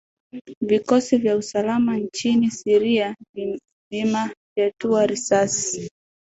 [0.61, 3.15] vikosi vya usalama nchini siria
[3.91, 5.91] vimavyatua risasi